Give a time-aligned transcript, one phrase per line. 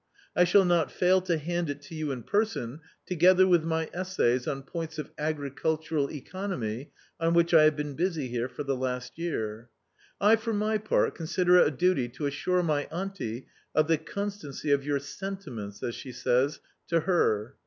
[0.35, 4.47] I shall not fail to hand it to you in person together with my essays
[4.47, 9.19] on points of agricultural economy on which I have been busy here for the last
[9.19, 9.69] year.
[10.19, 13.45] I for my part consider it a duty to assure my auntie
[13.75, 17.53] of the constancy of 'your sentiments,' as she says, to her.